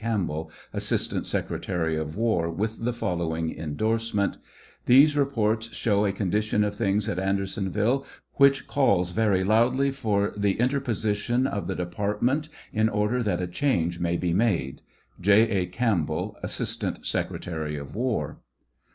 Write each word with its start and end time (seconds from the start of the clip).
Campbell, 0.03 0.49
assistant 0.73 1.27
secretary 1.27 1.95
of 1.95 2.17
war, 2.17 2.49
with 2.49 2.85
the 2.85 2.91
following 2.91 3.51
indorsement: 3.51 4.39
These 4.87 5.15
reports 5.15 5.75
show 5.75 6.05
a 6.05 6.11
condition 6.11 6.63
of 6.63 6.73
things 6.73 7.07
at 7.07 7.19
Audersonville 7.19 8.03
which 8.37 8.65
calls 8.65 9.11
very 9.11 9.43
loudly 9.43 9.91
for 9.91 10.33
the 10.35 10.59
interposition 10.59 11.45
of 11.45 11.67
the 11.67 11.75
department 11.75 12.49
in 12.73 12.89
order 12.89 13.21
that 13.21 13.43
a 13.43 13.45
change 13.47 13.99
may 13.99 14.17
be 14.17 14.33
made. 14.33 14.81
J. 15.19 15.43
A. 15.47 15.65
CAMPBELL, 15.67 16.35
Assistant 16.41 17.05
Secretary 17.05 17.77
of 17.77 17.93
War. 17.93 18.39